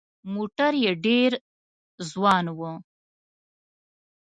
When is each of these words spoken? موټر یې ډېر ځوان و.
موټر 0.33 0.73
یې 0.83 0.91
ډېر 1.05 1.31
ځوان 2.11 2.45
و. 2.57 2.59